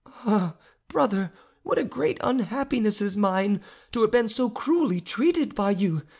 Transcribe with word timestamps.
Ah, 0.25 0.55
brother, 0.87 1.31
what 1.61 1.77
a 1.77 1.83
great 1.83 2.17
unhappiness 2.23 3.03
is 3.03 3.15
mine, 3.15 3.61
to 3.91 4.01
have 4.01 4.09
been 4.09 4.29
so 4.29 4.49
cruelly 4.49 4.99
treated 4.99 5.53
by 5.53 5.69
you! 5.69 6.01